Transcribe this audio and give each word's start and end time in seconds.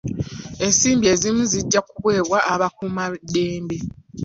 Ensimbi 0.65 1.05
ezimu 1.13 1.41
zijja 1.51 1.79
kuwebwa 1.89 2.39
abakuuma 2.53 3.03
ddembe. 3.21 3.77